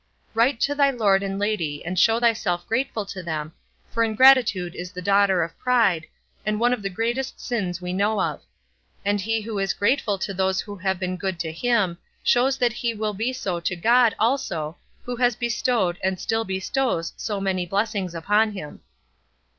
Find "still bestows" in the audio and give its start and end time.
16.19-17.13